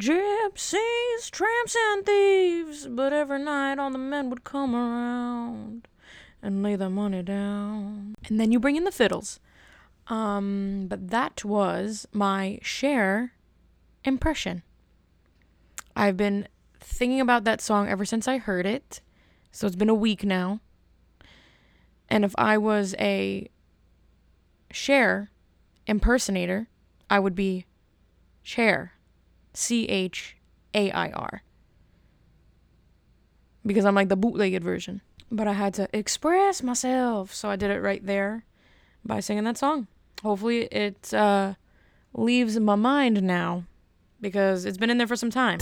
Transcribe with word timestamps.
Gypsies, 0.00 1.30
tramps, 1.30 1.76
and 1.76 2.06
thieves, 2.06 2.86
but 2.86 3.12
every 3.12 3.38
night 3.38 3.78
all 3.78 3.90
the 3.90 3.98
men 3.98 4.30
would 4.30 4.44
come 4.44 4.74
around 4.74 5.86
and 6.42 6.62
lay 6.62 6.74
their 6.74 6.88
money 6.88 7.22
down. 7.22 8.14
And 8.26 8.40
then 8.40 8.50
you 8.50 8.58
bring 8.58 8.76
in 8.76 8.84
the 8.84 8.92
fiddles. 8.92 9.40
Um, 10.06 10.86
but 10.88 11.10
that 11.10 11.44
was 11.44 12.08
my 12.12 12.60
Cher 12.62 13.34
impression. 14.02 14.62
I've 15.94 16.16
been 16.16 16.48
thinking 16.80 17.20
about 17.20 17.44
that 17.44 17.60
song 17.60 17.86
ever 17.86 18.06
since 18.06 18.26
I 18.26 18.38
heard 18.38 18.64
it. 18.64 19.02
So 19.52 19.66
it's 19.66 19.76
been 19.76 19.90
a 19.90 19.94
week 19.94 20.24
now. 20.24 20.60
And 22.08 22.24
if 22.24 22.34
I 22.38 22.56
was 22.56 22.94
a 22.98 23.50
Cher 24.70 25.30
impersonator, 25.86 26.68
I 27.10 27.18
would 27.18 27.34
be 27.34 27.66
Chair. 28.42 28.94
C 29.54 29.86
H 29.86 30.36
A 30.74 30.90
I 30.90 31.10
R. 31.10 31.42
Because 33.64 33.84
I'm 33.84 33.94
like 33.94 34.08
the 34.08 34.16
bootlegged 34.16 34.64
version. 34.64 35.02
But 35.30 35.46
I 35.46 35.52
had 35.52 35.74
to 35.74 35.88
express 35.92 36.62
myself. 36.62 37.34
So 37.34 37.50
I 37.50 37.56
did 37.56 37.70
it 37.70 37.80
right 37.80 38.04
there 38.04 38.44
by 39.04 39.20
singing 39.20 39.44
that 39.44 39.58
song. 39.58 39.86
Hopefully 40.22 40.64
it 40.66 41.12
uh, 41.14 41.54
leaves 42.12 42.58
my 42.58 42.74
mind 42.74 43.22
now 43.22 43.64
because 44.20 44.64
it's 44.64 44.78
been 44.78 44.90
in 44.90 44.98
there 44.98 45.06
for 45.06 45.16
some 45.16 45.30
time. 45.30 45.60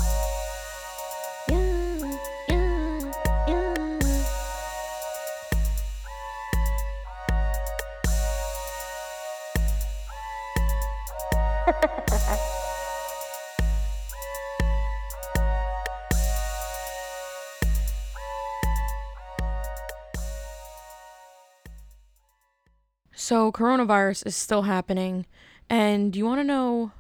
Coronavirus 23.59 24.25
is 24.27 24.37
still 24.37 24.63
happening. 24.63 25.27
And 25.69 26.15
you 26.15 26.25
want 26.25 26.41
to 26.41 26.45
know 26.45 26.93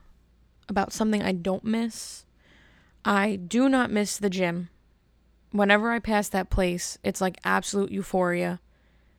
about 0.69 0.93
something 0.93 1.23
I 1.23 1.33
don't 1.33 1.65
miss? 1.65 2.25
I 3.05 3.37
do 3.37 3.69
not 3.69 3.91
miss 3.91 4.17
the 4.17 4.29
gym. 4.29 4.69
Whenever 5.53 5.93
I 5.93 6.01
pass 6.01 6.29
that 6.29 6.51
place, 6.51 6.99
it's 7.03 7.21
like 7.21 7.39
absolute 7.45 7.91
euphoria 7.91 8.61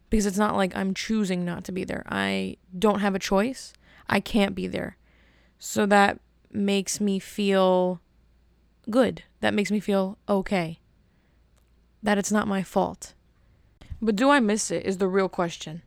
because 0.10 0.26
it's 0.26 0.38
not 0.38 0.56
like 0.56 0.76
I'm 0.76 0.94
choosing 0.94 1.46
not 1.46 1.64
to 1.64 1.72
be 1.72 1.84
there. 1.84 2.04
I 2.08 2.58
don't 2.78 3.00
have 3.00 3.16
a 3.16 3.20
choice. 3.20 3.74
I 4.08 4.20
can't 4.20 4.54
be 4.54 4.68
there. 4.68 4.98
So 5.58 5.86
that 5.86 6.20
makes 6.52 7.00
me 7.00 7.20
feel 7.20 8.02
good. 8.90 9.24
That 9.40 9.54
makes 9.54 9.72
me 9.72 9.80
feel 9.80 10.18
okay. 10.28 10.80
That 12.04 12.18
it's 12.18 12.32
not 12.32 12.48
my 12.48 12.64
fault. 12.64 13.14
But 14.02 14.16
do 14.16 14.30
I 14.30 14.40
miss 14.40 14.72
it 14.72 14.86
is 14.86 14.98
the 14.98 15.08
real 15.08 15.30
question. 15.30 15.82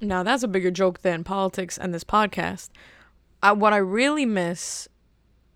Now 0.00 0.22
that's 0.22 0.42
a 0.42 0.48
bigger 0.48 0.70
joke 0.70 1.00
than 1.02 1.24
politics 1.24 1.78
and 1.78 1.94
this 1.94 2.04
podcast. 2.04 2.70
I, 3.42 3.52
what 3.52 3.72
I 3.72 3.78
really 3.78 4.26
miss, 4.26 4.88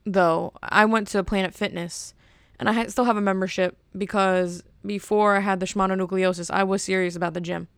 though, 0.05 0.53
I 0.63 0.85
went 0.85 1.09
to 1.09 1.25
Planet 1.25 1.55
Fitness, 1.55 2.15
and 2.59 2.69
I 2.69 2.87
still 2.87 3.05
have 3.05 3.17
a 3.17 3.23
membership 3.23 3.77
because 3.97 4.63
before 4.85 5.37
I 5.37 5.41
had 5.41 5.61
the 5.61 5.67
schmononucleosis, 5.67 6.51
I 6.51 6.65
was 6.65 6.83
serious 6.83 7.17
about 7.17 7.35
the 7.35 7.41
gym. 7.41 7.69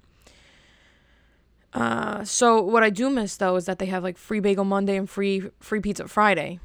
Uh, 1.72 2.24
so 2.24 2.60
what 2.60 2.82
I 2.82 2.90
do 2.90 3.08
miss 3.10 3.36
though 3.36 3.54
is 3.56 3.66
that 3.66 3.78
they 3.78 3.86
have 3.86 4.02
like 4.02 4.18
free 4.18 4.40
bagel 4.40 4.64
Monday 4.64 4.96
and 4.96 5.08
free 5.08 5.44
free 5.60 5.80
pizza 5.80 6.08
Friday. 6.08 6.58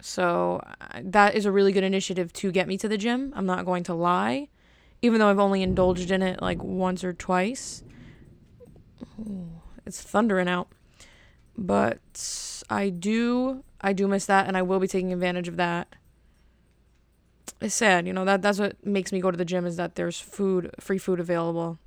So 0.00 0.62
that 1.00 1.34
is 1.34 1.44
a 1.44 1.52
really 1.52 1.72
good 1.72 1.84
initiative 1.84 2.32
to 2.34 2.52
get 2.52 2.68
me 2.68 2.76
to 2.78 2.88
the 2.88 2.98
gym. 2.98 3.32
I'm 3.36 3.46
not 3.46 3.64
going 3.64 3.84
to 3.84 3.94
lie, 3.94 4.48
even 5.02 5.18
though 5.18 5.28
I've 5.28 5.38
only 5.38 5.62
indulged 5.62 6.10
in 6.10 6.22
it 6.22 6.40
like 6.40 6.62
once 6.62 7.04
or 7.04 7.12
twice. 7.12 7.82
Ooh, 9.20 9.60
it's 9.86 10.02
thundering 10.02 10.48
out. 10.48 10.68
But 11.56 12.62
I 12.70 12.88
do 12.88 13.64
I 13.80 13.92
do 13.92 14.08
miss 14.08 14.26
that 14.26 14.46
and 14.46 14.56
I 14.56 14.62
will 14.62 14.80
be 14.80 14.86
taking 14.86 15.12
advantage 15.12 15.48
of 15.48 15.56
that. 15.56 15.94
It's 17.60 17.74
sad, 17.74 18.06
you 18.06 18.12
know, 18.12 18.24
that 18.24 18.42
that's 18.42 18.58
what 18.58 18.84
makes 18.86 19.12
me 19.12 19.20
go 19.20 19.30
to 19.30 19.36
the 19.36 19.44
gym 19.44 19.66
is 19.66 19.76
that 19.76 19.96
there's 19.96 20.20
food, 20.20 20.70
free 20.78 20.98
food 20.98 21.18
available. 21.18 21.78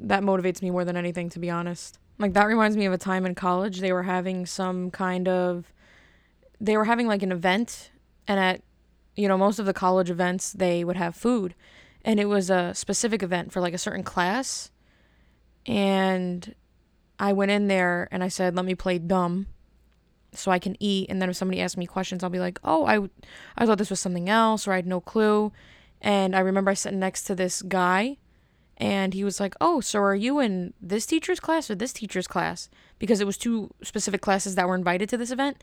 That 0.00 0.22
motivates 0.22 0.62
me 0.62 0.70
more 0.70 0.84
than 0.84 0.96
anything 0.96 1.28
to 1.30 1.38
be 1.38 1.50
honest. 1.50 1.98
Like 2.18 2.32
that 2.32 2.46
reminds 2.46 2.76
me 2.76 2.86
of 2.86 2.92
a 2.92 2.98
time 2.98 3.26
in 3.26 3.34
college 3.34 3.80
they 3.80 3.92
were 3.92 4.04
having 4.04 4.46
some 4.46 4.90
kind 4.90 5.28
of 5.28 5.72
they 6.60 6.76
were 6.76 6.84
having 6.84 7.06
like 7.06 7.22
an 7.22 7.32
event 7.32 7.90
and 8.26 8.40
at 8.40 8.62
you 9.16 9.28
know 9.28 9.36
most 9.36 9.58
of 9.58 9.66
the 9.66 9.74
college 9.74 10.10
events 10.10 10.52
they 10.52 10.84
would 10.84 10.96
have 10.96 11.14
food 11.14 11.54
and 12.04 12.20
it 12.20 12.26
was 12.26 12.50
a 12.50 12.72
specific 12.74 13.22
event 13.22 13.52
for 13.52 13.60
like 13.60 13.74
a 13.74 13.78
certain 13.78 14.02
class 14.02 14.70
and 15.66 16.54
I 17.18 17.32
went 17.32 17.50
in 17.50 17.68
there 17.68 18.08
and 18.10 18.22
I 18.22 18.28
said, 18.28 18.54
"Let 18.54 18.64
me 18.64 18.74
play 18.74 18.98
dumb." 18.98 19.46
So 20.32 20.50
I 20.50 20.58
can 20.58 20.76
eat, 20.80 21.08
and 21.08 21.22
then 21.22 21.30
if 21.30 21.36
somebody 21.36 21.60
asks 21.60 21.76
me 21.76 21.86
questions, 21.86 22.24
I'll 22.24 22.30
be 22.30 22.40
like, 22.40 22.58
"Oh, 22.64 22.86
I, 22.86 23.08
I 23.56 23.66
thought 23.66 23.78
this 23.78 23.90
was 23.90 24.00
something 24.00 24.28
else," 24.28 24.66
or 24.66 24.72
I 24.72 24.76
had 24.76 24.86
no 24.86 25.00
clue. 25.00 25.52
And 26.00 26.34
I 26.36 26.40
remember 26.40 26.70
I 26.70 26.74
sat 26.74 26.92
next 26.92 27.24
to 27.24 27.34
this 27.34 27.62
guy, 27.62 28.18
and 28.76 29.14
he 29.14 29.24
was 29.24 29.38
like, 29.40 29.54
"Oh, 29.60 29.80
so 29.80 30.00
are 30.00 30.14
you 30.14 30.40
in 30.40 30.74
this 30.80 31.06
teacher's 31.06 31.40
class 31.40 31.70
or 31.70 31.76
this 31.76 31.92
teacher's 31.92 32.26
class?" 32.26 32.68
Because 32.98 33.20
it 33.20 33.26
was 33.26 33.38
two 33.38 33.70
specific 33.82 34.20
classes 34.20 34.56
that 34.56 34.68
were 34.68 34.74
invited 34.74 35.08
to 35.10 35.16
this 35.16 35.30
event, 35.30 35.62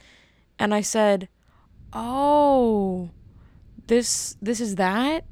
and 0.57 0.73
I 0.73 0.81
said, 0.81 1.27
"Oh, 1.93 3.09
this 3.87 4.37
this 4.41 4.61
is 4.61 4.75
that." 4.75 5.25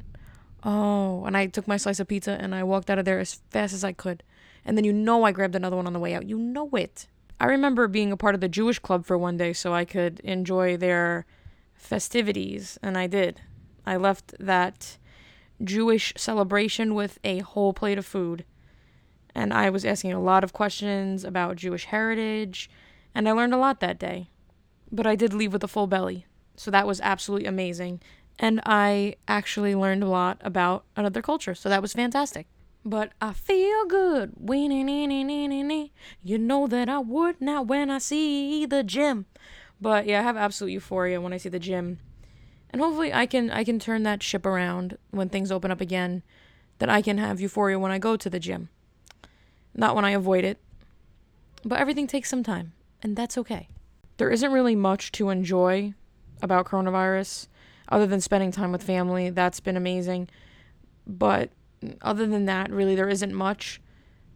Oh, 0.63 1.23
and 1.25 1.37
I 1.37 1.47
took 1.47 1.67
my 1.67 1.77
slice 1.77 2.01
of 2.01 2.07
pizza 2.09 2.31
and 2.31 2.53
I 2.53 2.63
walked 2.63 2.89
out 2.89 2.99
of 2.99 3.05
there 3.05 3.19
as 3.19 3.35
fast 3.49 3.73
as 3.73 3.83
I 3.83 3.93
could. 3.93 4.23
And 4.65 4.77
then 4.77 4.85
you 4.85 4.93
know 4.93 5.23
I 5.23 5.31
grabbed 5.31 5.55
another 5.55 5.75
one 5.75 5.87
on 5.87 5.93
the 5.93 5.99
way 5.99 6.13
out. 6.13 6.27
You 6.27 6.37
know 6.37 6.69
it. 6.71 7.07
I 7.39 7.45
remember 7.45 7.87
being 7.87 8.11
a 8.11 8.17
part 8.17 8.35
of 8.35 8.41
the 8.41 8.49
Jewish 8.49 8.79
club 8.79 9.05
for 9.05 9.17
one 9.17 9.37
day 9.37 9.53
so 9.53 9.73
I 9.73 9.85
could 9.85 10.19
enjoy 10.21 10.75
their 10.75 11.25
festivities, 11.73 12.77
and 12.83 12.97
I 12.97 13.07
did. 13.07 13.41
I 13.85 13.95
left 13.95 14.35
that 14.39 14.97
Jewish 15.63 16.13
celebration 16.17 16.95
with 16.95 17.17
a 17.23 17.39
whole 17.39 17.73
plate 17.73 17.97
of 17.97 18.05
food. 18.05 18.45
And 19.33 19.53
I 19.53 19.69
was 19.69 19.85
asking 19.85 20.11
a 20.11 20.21
lot 20.21 20.43
of 20.43 20.53
questions 20.53 21.23
about 21.23 21.55
Jewish 21.55 21.85
heritage, 21.85 22.69
and 23.15 23.27
I 23.27 23.31
learned 23.31 23.53
a 23.53 23.57
lot 23.57 23.79
that 23.79 23.99
day. 23.99 24.29
But 24.91 25.07
I 25.07 25.15
did 25.15 25.33
leave 25.33 25.53
with 25.53 25.63
a 25.63 25.67
full 25.67 25.87
belly, 25.87 26.25
so 26.55 26.71
that 26.71 26.87
was 26.87 26.99
absolutely 27.01 27.47
amazing. 27.47 28.01
And 28.37 28.59
I 28.65 29.15
actually 29.27 29.75
learned 29.75 30.03
a 30.03 30.09
lot 30.09 30.41
about 30.41 30.83
another 30.95 31.21
culture, 31.21 31.55
so 31.55 31.69
that 31.69 31.81
was 31.81 31.93
fantastic. 31.93 32.47
But 32.85 33.11
I 33.21 33.33
feel 33.33 33.85
good. 33.85 34.33
You 36.23 36.37
know 36.37 36.67
that 36.67 36.89
I 36.89 36.99
would 36.99 37.41
not 37.41 37.67
when 37.67 37.89
I 37.89 37.97
see 37.97 38.65
the 38.65 38.83
gym. 38.83 39.25
But 39.81 40.05
yeah, 40.05 40.19
I 40.19 40.23
have 40.23 40.37
absolute 40.37 40.71
euphoria 40.71 41.21
when 41.21 41.33
I 41.33 41.37
see 41.37 41.49
the 41.49 41.59
gym. 41.59 41.99
And 42.69 42.81
hopefully 42.81 43.13
I 43.13 43.25
can 43.25 43.49
I 43.49 43.63
can 43.63 43.79
turn 43.79 44.03
that 44.03 44.23
ship 44.23 44.45
around 44.45 44.97
when 45.11 45.29
things 45.29 45.51
open 45.51 45.71
up 45.71 45.81
again. 45.81 46.23
That 46.79 46.89
I 46.89 47.01
can 47.01 47.17
have 47.17 47.41
euphoria 47.41 47.77
when 47.77 47.91
I 47.91 47.99
go 47.99 48.15
to 48.15 48.29
the 48.29 48.39
gym. 48.39 48.69
Not 49.75 49.95
when 49.95 50.05
I 50.05 50.11
avoid 50.11 50.45
it. 50.45 50.59
But 51.65 51.79
everything 51.79 52.07
takes 52.07 52.29
some 52.29 52.43
time, 52.43 52.71
and 53.03 53.17
that's 53.17 53.37
okay. 53.37 53.67
There 54.17 54.29
isn't 54.29 54.51
really 54.51 54.75
much 54.75 55.11
to 55.13 55.29
enjoy 55.29 55.93
about 56.41 56.67
coronavirus 56.67 57.47
other 57.89 58.07
than 58.07 58.21
spending 58.21 58.51
time 58.51 58.71
with 58.71 58.83
family. 58.83 59.29
That's 59.29 59.59
been 59.59 59.75
amazing. 59.75 60.29
But 61.05 61.49
other 62.01 62.25
than 62.27 62.45
that, 62.45 62.71
really, 62.71 62.95
there 62.95 63.09
isn't 63.09 63.33
much. 63.33 63.81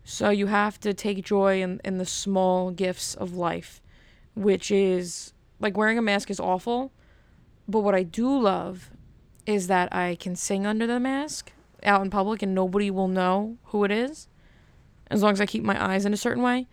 So 0.03 0.29
you 0.29 0.47
have 0.47 0.79
to 0.81 0.93
take 0.93 1.23
joy 1.23 1.61
in, 1.61 1.79
in 1.83 1.97
the 1.97 2.05
small 2.05 2.71
gifts 2.71 3.15
of 3.15 3.35
life, 3.35 3.81
which 4.35 4.71
is 4.71 5.33
like 5.59 5.77
wearing 5.77 5.97
a 5.97 6.01
mask 6.01 6.29
is 6.29 6.39
awful. 6.39 6.91
But 7.67 7.81
what 7.81 7.95
I 7.95 8.03
do 8.03 8.39
love 8.39 8.91
is 9.45 9.67
that 9.67 9.93
I 9.93 10.15
can 10.15 10.35
sing 10.35 10.65
under 10.65 10.85
the 10.85 10.99
mask 10.99 11.53
out 11.83 12.01
in 12.01 12.09
public 12.09 12.41
and 12.41 12.53
nobody 12.53 12.89
will 12.89 13.07
know 13.07 13.57
who 13.65 13.83
it 13.83 13.91
is 13.91 14.27
as 15.11 15.21
long 15.21 15.33
as 15.33 15.41
I 15.41 15.45
keep 15.45 15.63
my 15.63 15.81
eyes 15.83 16.05
in 16.05 16.13
a 16.13 16.17
certain 16.17 16.43
way. 16.43 16.67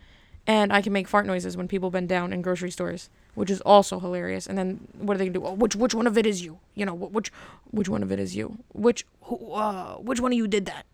And 0.46 0.72
I 0.72 0.80
can 0.80 0.92
make 0.92 1.06
fart 1.06 1.26
noises 1.26 1.56
when 1.56 1.68
people 1.68 1.90
bend 1.90 2.08
down 2.08 2.32
in 2.32 2.42
grocery 2.42 2.70
stores 2.70 3.10
which 3.34 3.50
is 3.50 3.60
also 3.62 4.00
hilarious. 4.00 4.46
And 4.46 4.56
then 4.58 4.88
what 4.98 5.14
are 5.14 5.18
they 5.18 5.26
gonna 5.26 5.38
do? 5.38 5.46
Oh, 5.46 5.52
which 5.52 5.76
which 5.76 5.94
one 5.94 6.06
of 6.06 6.18
it 6.18 6.26
is 6.26 6.42
you? 6.42 6.58
You 6.74 6.86
know, 6.86 6.94
which 6.94 7.32
which 7.70 7.88
one 7.88 8.02
of 8.02 8.12
it 8.12 8.18
is 8.18 8.36
you? 8.36 8.58
Which 8.72 9.06
who, 9.22 9.52
uh, 9.52 9.96
which 9.96 10.20
one 10.20 10.32
of 10.32 10.36
you 10.38 10.48
did 10.48 10.66
that? 10.66 10.86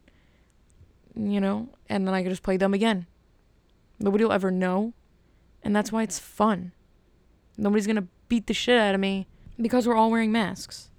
You 1.15 1.41
know, 1.41 1.69
and 1.89 2.07
then 2.07 2.15
I 2.15 2.23
can 2.23 2.31
just 2.31 2.43
play 2.43 2.57
them 2.57 2.75
again. 2.75 3.07
Nobody 3.99 4.25
will 4.25 4.33
ever 4.33 4.51
know, 4.51 4.93
and 5.63 5.75
that's 5.75 5.91
why 5.91 6.03
it's 6.03 6.19
fun. 6.19 6.73
Nobody's 7.57 7.87
gonna 7.87 8.09
beat 8.29 8.47
the 8.47 8.55
shit 8.55 8.79
out 8.79 8.95
of 8.95 9.01
me 9.01 9.27
because 9.61 9.87
we're 9.87 9.95
all 9.95 10.11
wearing 10.11 10.33
masks. 10.33 10.91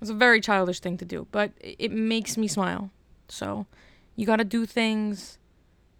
It's 0.00 0.10
a 0.10 0.14
very 0.14 0.40
childish 0.40 0.80
thing 0.80 0.98
to 0.98 1.04
do, 1.04 1.26
but 1.32 1.52
it 1.60 1.90
makes 1.90 2.36
me 2.36 2.46
smile. 2.48 2.90
So, 3.28 3.66
You 4.16 4.26
got 4.26 4.36
to 4.36 4.44
do 4.44 4.64
things 4.66 5.38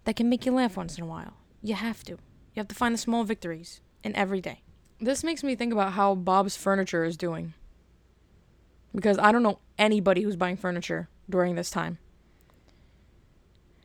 that 0.05 0.15
can 0.15 0.29
make 0.29 0.45
you 0.45 0.53
laugh 0.53 0.77
once 0.77 0.97
in 0.97 1.03
a 1.03 1.07
while. 1.07 1.33
You 1.61 1.73
have 1.73 2.03
to. 2.05 2.17
You 2.55 2.61
have 2.61 2.69
to 2.69 2.75
find 2.75 2.93
the 2.93 2.99
small 2.99 3.25
victories 3.25 3.81
in 4.03 4.15
every 4.15 4.39
day. 4.39 4.61
This 4.99 5.23
makes 5.23 5.43
me 5.43 5.55
think 5.55 5.73
about 5.73 5.93
how 5.93 6.15
Bob's 6.15 6.55
Furniture 6.55 7.03
is 7.03 7.17
doing. 7.17 7.53
Because 8.95 9.19
I 9.19 9.33
don't 9.33 9.43
know 9.43 9.59
anybody 9.77 10.21
who's 10.21 10.37
buying 10.37 10.55
furniture 10.55 11.09
during 11.29 11.55
this 11.55 11.69
time. 11.69 11.97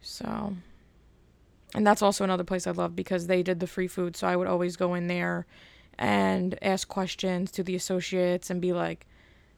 So, 0.01 0.55
and 1.75 1.85
that's 1.85 2.01
also 2.01 2.23
another 2.23 2.45
place 2.45 2.69
I 2.69 2.71
love 2.71 2.95
because 2.95 3.27
they 3.27 3.43
did 3.43 3.59
the 3.59 3.67
free 3.67 3.89
food. 3.89 4.17
So 4.17 4.29
I 4.29 4.37
would 4.37 4.47
always 4.47 4.77
go 4.77 4.95
in 4.95 5.09
there 5.09 5.47
and 5.99 6.57
ask 6.63 6.87
questions 6.87 7.51
to 7.53 7.65
the 7.65 7.75
associates 7.75 8.51
and 8.51 8.61
be 8.61 8.73
like, 8.73 9.07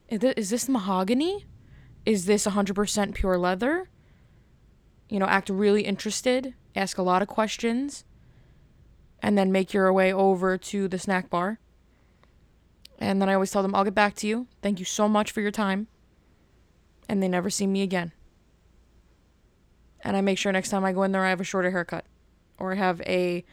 is 0.08 0.50
this 0.50 0.68
mahogany? 0.70 1.44
Is 2.06 2.24
this 2.24 2.46
100% 2.46 3.14
pure 3.14 3.36
leather? 3.36 3.88
You 5.08 5.18
know, 5.18 5.26
act 5.26 5.50
really 5.50 5.82
interested, 5.82 6.54
ask 6.74 6.96
a 6.96 7.02
lot 7.02 7.20
of 7.20 7.28
questions, 7.28 8.04
and 9.22 9.38
then 9.38 9.52
make 9.52 9.72
your 9.72 9.92
way 9.92 10.12
over 10.12 10.58
to 10.58 10.88
the 10.88 10.98
snack 10.98 11.30
bar. 11.30 11.60
And 12.98 13.22
then 13.22 13.28
I 13.28 13.34
always 13.34 13.50
tell 13.50 13.62
them, 13.62 13.74
I'll 13.74 13.84
get 13.84 13.94
back 13.94 14.14
to 14.16 14.26
you. 14.26 14.48
Thank 14.60 14.80
you 14.80 14.84
so 14.84 15.08
much 15.08 15.30
for 15.30 15.40
your 15.40 15.50
time. 15.50 15.86
And 17.08 17.22
they 17.22 17.28
never 17.28 17.48
see 17.48 17.66
me 17.66 17.82
again. 17.82 18.12
And 20.00 20.16
I 20.16 20.20
make 20.20 20.38
sure 20.38 20.50
next 20.52 20.70
time 20.70 20.84
I 20.84 20.92
go 20.92 21.04
in 21.04 21.12
there, 21.12 21.24
I 21.24 21.30
have 21.30 21.40
a 21.40 21.44
shorter 21.44 21.70
haircut 21.70 22.04
or 22.58 22.72
I 22.72 22.76
have 22.76 23.00
a, 23.02 23.44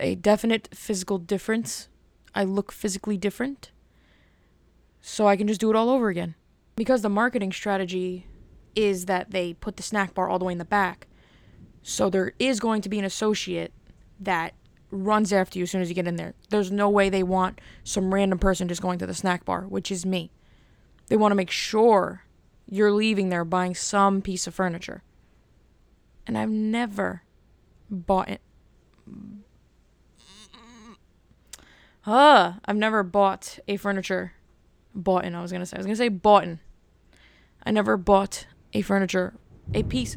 a 0.00 0.14
definite 0.14 0.68
physical 0.72 1.18
difference. 1.18 1.88
I 2.34 2.44
look 2.44 2.70
physically 2.70 3.16
different 3.16 3.70
so 5.00 5.26
I 5.26 5.36
can 5.36 5.48
just 5.48 5.60
do 5.60 5.70
it 5.70 5.76
all 5.76 5.88
over 5.88 6.08
again. 6.08 6.34
Because 6.76 7.02
the 7.02 7.08
marketing 7.08 7.52
strategy 7.52 8.26
is 8.76 9.06
that 9.06 9.30
they 9.30 9.54
put 9.54 9.76
the 9.76 9.82
snack 9.82 10.14
bar 10.14 10.28
all 10.28 10.38
the 10.38 10.44
way 10.44 10.52
in 10.52 10.58
the 10.58 10.64
back. 10.64 11.08
So 11.82 12.10
there 12.10 12.34
is 12.38 12.60
going 12.60 12.82
to 12.82 12.88
be 12.88 12.98
an 12.98 13.04
associate 13.04 13.72
that 14.20 14.54
runs 14.90 15.32
after 15.32 15.58
you 15.58 15.64
as 15.64 15.70
soon 15.70 15.82
as 15.82 15.88
you 15.88 15.94
get 15.94 16.06
in 16.06 16.16
there. 16.16 16.34
There's 16.50 16.70
no 16.70 16.88
way 16.88 17.10
they 17.10 17.22
want 17.22 17.60
some 17.84 18.12
random 18.12 18.38
person 18.38 18.68
just 18.68 18.82
going 18.82 18.98
to 18.98 19.06
the 19.06 19.14
snack 19.14 19.44
bar, 19.44 19.62
which 19.62 19.90
is 19.90 20.06
me. 20.06 20.30
They 21.08 21.16
want 21.16 21.32
to 21.32 21.36
make 21.36 21.50
sure 21.50 22.24
you're 22.66 22.92
leaving 22.92 23.28
there 23.28 23.44
buying 23.44 23.74
some 23.74 24.22
piece 24.22 24.46
of 24.46 24.54
furniture. 24.54 25.02
And 26.26 26.36
I've 26.36 26.50
never 26.50 27.22
bought 27.90 28.28
it. 28.28 28.40
Uh, 32.06 32.54
I've 32.64 32.76
never 32.76 33.02
bought 33.02 33.58
a 33.68 33.76
furniture 33.76 34.32
bought 34.94 35.24
in. 35.24 35.34
I 35.34 35.42
was 35.42 35.52
gonna 35.52 35.66
say. 35.66 35.76
I 35.76 35.78
was 35.78 35.86
gonna 35.86 35.96
say 35.96 36.08
bought 36.08 36.44
in. 36.44 36.60
I 37.64 37.70
never 37.70 37.96
bought 37.96 38.46
a 38.72 38.82
furniture, 38.82 39.34
a 39.74 39.82
piece. 39.82 40.16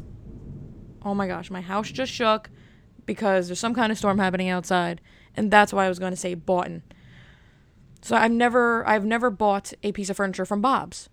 Oh 1.02 1.14
my 1.14 1.26
gosh, 1.26 1.50
my 1.50 1.60
house 1.60 1.90
just 1.90 2.12
shook 2.12 2.50
because 3.06 3.48
there's 3.48 3.60
some 3.60 3.74
kind 3.74 3.92
of 3.92 3.98
storm 3.98 4.18
happening 4.18 4.48
outside, 4.48 5.00
and 5.36 5.50
that's 5.50 5.72
why 5.72 5.86
I 5.86 5.88
was 5.88 5.98
going 5.98 6.12
to 6.12 6.16
say 6.16 6.34
bought 6.34 6.66
in. 6.66 6.82
So 8.02 8.16
I've 8.16 8.32
never 8.32 8.86
I've 8.86 9.04
never 9.04 9.30
bought 9.30 9.72
a 9.82 9.92
piece 9.92 10.10
of 10.10 10.16
furniture 10.16 10.44
from 10.44 10.60
Bob's. 10.60 11.08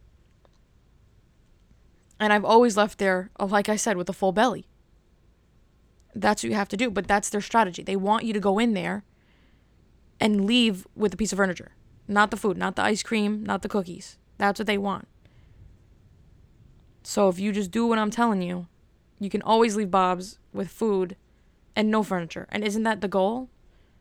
And 2.20 2.34
I've 2.34 2.44
always 2.44 2.76
left 2.76 2.98
there, 2.98 3.30
uh, 3.40 3.46
like 3.46 3.70
I 3.70 3.78
said, 3.78 3.96
with 3.96 4.10
a 4.10 4.14
full 4.14 4.34
belly. 4.34 4.68
That's 6.14 6.44
what 6.44 6.50
you 6.50 6.56
have 6.56 6.68
to 6.70 6.78
do, 6.78 6.90
but 6.90 7.08
that's 7.08 7.30
their 7.30 7.40
strategy. 7.40 7.82
They 7.82 7.96
want 7.96 8.26
you 8.26 8.34
to 8.34 8.40
go 8.40 8.60
in 8.60 8.74
there 8.74 9.06
and 10.20 10.46
leave 10.46 10.86
with 10.96 11.14
a 11.14 11.18
piece 11.18 11.32
of 11.32 11.38
furniture. 11.38 11.72
Not 12.08 12.32
the 12.32 12.38
food, 12.38 12.58
not 12.58 12.76
the 12.76 12.82
ice 12.82 13.04
cream, 13.04 13.44
not 13.44 13.62
the 13.62 13.70
cookies. 13.70 14.18
That's 14.38 14.60
what 14.60 14.68
they 14.68 14.78
want. 14.78 15.08
So 17.04 17.30
if 17.30 17.40
you 17.40 17.52
just 17.52 17.72
do 17.72 17.88
what 17.88 18.00
I'm 18.00 18.12
telling 18.12 18.42
you, 18.42 18.68
you 19.20 19.30
can 19.30 19.42
always 19.42 19.76
leave 19.76 19.92
Bob's 19.92 20.40
with 20.52 20.70
food 20.70 21.16
and 21.80 21.90
no 21.90 22.04
furniture. 22.04 22.46
And 22.50 22.62
isn't 22.66 22.84
that 22.84 23.00
the 23.00 23.08
goal 23.08 23.48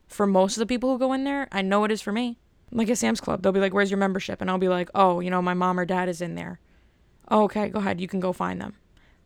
for 0.08 0.26
most 0.26 0.56
of 0.56 0.58
the 0.58 0.66
people 0.66 0.90
who 0.90 0.98
go 0.98 1.12
in 1.12 1.22
there? 1.22 1.46
I 1.52 1.62
know 1.62 1.84
it 1.84 1.92
is 1.92 2.02
for 2.02 2.10
me. 2.10 2.36
Like 2.72 2.90
at 2.90 2.98
Sam's 2.98 3.20
Club, 3.20 3.40
they'll 3.40 3.52
be 3.52 3.60
like, 3.60 3.72
Where's 3.72 3.88
your 3.88 3.98
membership? 3.98 4.40
And 4.40 4.50
I'll 4.50 4.58
be 4.58 4.68
like, 4.68 4.90
Oh, 4.96 5.20
you 5.20 5.30
know, 5.30 5.40
my 5.40 5.54
mom 5.54 5.78
or 5.78 5.84
dad 5.84 6.08
is 6.08 6.20
in 6.20 6.34
there. 6.34 6.58
Oh, 7.28 7.44
okay, 7.44 7.68
go 7.68 7.78
ahead. 7.78 8.00
You 8.00 8.08
can 8.08 8.18
go 8.18 8.32
find 8.32 8.60
them. 8.60 8.74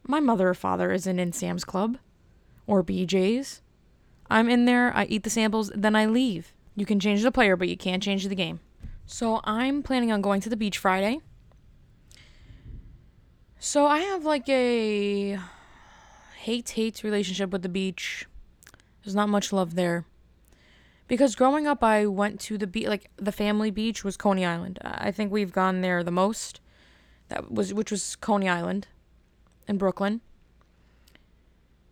My 0.06 0.20
mother 0.20 0.50
or 0.50 0.54
father 0.54 0.92
isn't 0.92 1.18
in 1.18 1.32
Sam's 1.32 1.64
Club 1.64 1.96
or 2.66 2.84
BJ's. 2.84 3.62
I'm 4.28 4.50
in 4.50 4.66
there, 4.66 4.94
I 4.94 5.06
eat 5.06 5.22
the 5.22 5.30
samples, 5.30 5.72
then 5.74 5.96
I 5.96 6.04
leave. 6.04 6.52
You 6.76 6.84
can 6.84 7.00
change 7.00 7.22
the 7.22 7.32
player, 7.32 7.56
but 7.56 7.68
you 7.68 7.76
can't 7.78 8.02
change 8.02 8.28
the 8.28 8.34
game. 8.34 8.60
So 9.06 9.40
I'm 9.44 9.82
planning 9.82 10.12
on 10.12 10.20
going 10.20 10.42
to 10.42 10.50
the 10.50 10.56
beach 10.58 10.76
Friday. 10.76 11.20
So 13.58 13.86
I 13.86 14.00
have 14.00 14.26
like 14.26 14.46
a 14.50 15.38
hate 16.36 16.70
hate 16.70 17.02
relationship 17.02 17.50
with 17.50 17.62
the 17.62 17.70
beach. 17.70 18.26
There's 19.04 19.14
not 19.14 19.28
much 19.28 19.52
love 19.52 19.74
there. 19.74 20.06
Because 21.08 21.34
growing 21.34 21.66
up 21.66 21.82
I 21.82 22.06
went 22.06 22.40
to 22.40 22.56
the 22.56 22.66
beach 22.66 22.86
like 22.86 23.10
the 23.16 23.32
family 23.32 23.70
beach 23.70 24.04
was 24.04 24.16
Coney 24.16 24.44
Island. 24.44 24.78
I 24.82 25.10
think 25.10 25.30
we've 25.30 25.52
gone 25.52 25.80
there 25.80 26.02
the 26.02 26.10
most. 26.10 26.60
That 27.28 27.50
was 27.50 27.74
which 27.74 27.90
was 27.90 28.16
Coney 28.16 28.48
Island 28.48 28.88
in 29.68 29.78
Brooklyn. 29.78 30.20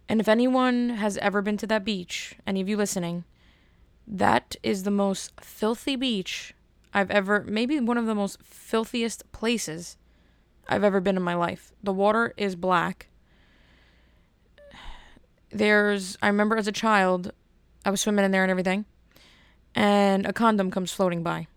And 0.08 0.20
if 0.20 0.28
anyone 0.28 0.90
has 0.90 1.16
ever 1.18 1.40
been 1.40 1.56
to 1.58 1.66
that 1.68 1.84
beach, 1.84 2.34
any 2.46 2.60
of 2.60 2.68
you 2.68 2.76
listening, 2.76 3.24
that 4.06 4.56
is 4.62 4.82
the 4.82 4.90
most 4.90 5.40
filthy 5.40 5.94
beach 5.94 6.52
I've 6.92 7.10
ever, 7.12 7.44
maybe 7.46 7.78
one 7.78 7.96
of 7.96 8.06
the 8.06 8.14
most 8.14 8.42
filthiest 8.42 9.30
places 9.30 9.96
I've 10.68 10.82
ever 10.82 11.00
been 11.00 11.16
in 11.16 11.22
my 11.22 11.34
life. 11.34 11.72
The 11.82 11.92
water 11.92 12.34
is 12.36 12.56
black. 12.56 13.09
There's, 15.52 16.16
I 16.22 16.28
remember 16.28 16.56
as 16.56 16.68
a 16.68 16.72
child, 16.72 17.32
I 17.84 17.90
was 17.90 18.00
swimming 18.00 18.24
in 18.24 18.30
there 18.30 18.42
and 18.42 18.50
everything, 18.50 18.84
and 19.74 20.26
a 20.26 20.32
condom 20.32 20.70
comes 20.70 20.92
floating 20.92 21.22
by. 21.22 21.48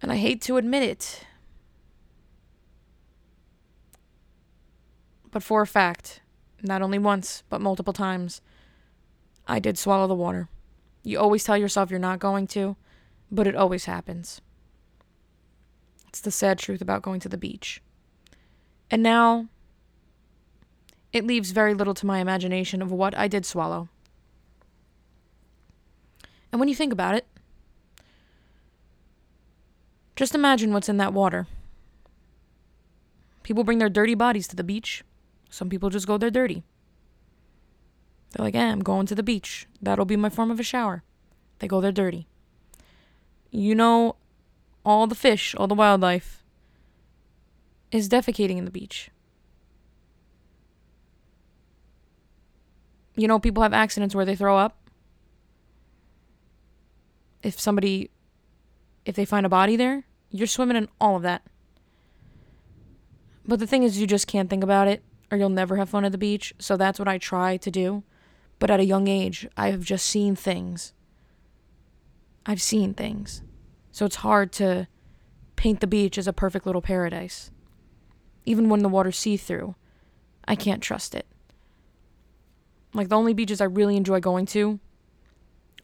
And 0.00 0.10
I 0.10 0.16
hate 0.16 0.42
to 0.42 0.56
admit 0.56 0.82
it, 0.82 1.26
but 5.30 5.42
for 5.42 5.62
a 5.62 5.66
fact, 5.66 6.20
not 6.62 6.82
only 6.82 6.98
once, 6.98 7.42
but 7.48 7.60
multiple 7.60 7.92
times, 7.92 8.40
I 9.46 9.58
did 9.58 9.78
swallow 9.78 10.06
the 10.06 10.14
water. 10.14 10.48
You 11.02 11.18
always 11.18 11.44
tell 11.44 11.56
yourself 11.56 11.90
you're 11.90 11.98
not 11.98 12.18
going 12.18 12.46
to, 12.48 12.76
but 13.30 13.46
it 13.46 13.56
always 13.56 13.86
happens. 13.86 14.40
It's 16.08 16.20
the 16.20 16.30
sad 16.30 16.58
truth 16.58 16.80
about 16.80 17.02
going 17.02 17.20
to 17.20 17.28
the 17.28 17.38
beach. 17.38 17.80
And 18.90 19.02
now, 19.02 19.48
it 21.12 21.26
leaves 21.26 21.50
very 21.50 21.74
little 21.74 21.94
to 21.94 22.06
my 22.06 22.18
imagination 22.18 22.80
of 22.80 22.90
what 22.90 23.16
I 23.16 23.28
did 23.28 23.44
swallow. 23.44 23.88
And 26.50 26.58
when 26.58 26.68
you 26.68 26.74
think 26.74 26.92
about 26.92 27.14
it, 27.14 27.26
just 30.16 30.34
imagine 30.34 30.72
what's 30.72 30.88
in 30.88 30.98
that 30.98 31.12
water. 31.12 31.46
People 33.42 33.64
bring 33.64 33.78
their 33.78 33.88
dirty 33.88 34.14
bodies 34.14 34.46
to 34.48 34.56
the 34.56 34.64
beach. 34.64 35.02
Some 35.50 35.68
people 35.68 35.90
just 35.90 36.06
go 36.06 36.16
there 36.16 36.30
dirty. 36.30 36.62
They're 38.30 38.44
like, 38.44 38.54
eh, 38.54 38.70
I'm 38.70 38.80
going 38.82 39.06
to 39.06 39.14
the 39.14 39.22
beach. 39.22 39.66
That'll 39.80 40.04
be 40.04 40.16
my 40.16 40.30
form 40.30 40.50
of 40.50 40.60
a 40.60 40.62
shower. 40.62 41.02
They 41.58 41.68
go 41.68 41.80
there 41.80 41.92
dirty. 41.92 42.26
You 43.50 43.74
know, 43.74 44.16
all 44.84 45.06
the 45.06 45.14
fish, 45.14 45.54
all 45.54 45.66
the 45.66 45.74
wildlife 45.74 46.42
is 47.90 48.08
defecating 48.08 48.56
in 48.56 48.64
the 48.64 48.70
beach. 48.70 49.10
You 53.14 53.28
know, 53.28 53.38
people 53.38 53.62
have 53.62 53.72
accidents 53.72 54.14
where 54.14 54.24
they 54.24 54.36
throw 54.36 54.56
up. 54.56 54.78
If 57.42 57.58
somebody, 57.60 58.10
if 59.04 59.16
they 59.16 59.24
find 59.24 59.44
a 59.44 59.50
body 59.50 59.76
there, 59.76 60.04
you're 60.30 60.46
swimming 60.46 60.76
in 60.76 60.88
all 61.00 61.16
of 61.16 61.22
that. 61.22 61.42
But 63.44 63.58
the 63.58 63.66
thing 63.66 63.82
is, 63.82 63.98
you 63.98 64.06
just 64.06 64.26
can't 64.26 64.48
think 64.48 64.62
about 64.62 64.88
it 64.88 65.02
or 65.30 65.38
you'll 65.38 65.48
never 65.48 65.76
have 65.76 65.88
fun 65.88 66.04
at 66.04 66.12
the 66.12 66.18
beach. 66.18 66.54
So 66.58 66.76
that's 66.76 66.98
what 66.98 67.08
I 67.08 67.18
try 67.18 67.56
to 67.56 67.70
do. 67.70 68.04
But 68.58 68.70
at 68.70 68.80
a 68.80 68.84
young 68.84 69.08
age, 69.08 69.48
I 69.56 69.70
have 69.70 69.82
just 69.82 70.06
seen 70.06 70.36
things. 70.36 70.92
I've 72.46 72.62
seen 72.62 72.94
things. 72.94 73.42
So 73.90 74.04
it's 74.04 74.16
hard 74.16 74.52
to 74.52 74.88
paint 75.56 75.80
the 75.80 75.86
beach 75.86 76.18
as 76.18 76.28
a 76.28 76.32
perfect 76.32 76.66
little 76.66 76.82
paradise. 76.82 77.50
Even 78.44 78.68
when 78.68 78.82
the 78.82 78.88
water's 78.88 79.18
see 79.18 79.36
through, 79.36 79.74
I 80.46 80.54
can't 80.54 80.82
trust 80.82 81.14
it. 81.14 81.26
Like 82.94 83.08
the 83.08 83.16
only 83.16 83.34
beaches 83.34 83.60
I 83.60 83.64
really 83.64 83.96
enjoy 83.96 84.20
going 84.20 84.46
to 84.46 84.78